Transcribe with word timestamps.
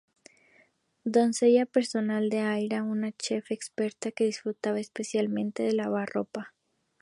Doncella 1.03 1.67
personal 1.67 2.31
de 2.31 2.39
Aria, 2.39 2.81
una 2.81 3.11
chef 3.11 3.51
experta 3.51 4.11
que 4.11 4.23
disfruta 4.23 4.75
especialmente 4.79 5.61
de 5.61 5.73
lavar 5.73 6.07
la 6.09 6.13
ropa. 6.13 6.55